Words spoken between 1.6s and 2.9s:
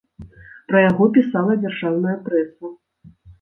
дзяржаўная прэса.